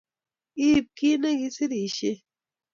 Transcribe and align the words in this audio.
Iib 0.67 0.85
kiit 0.97 1.19
negisirishei 1.21 2.19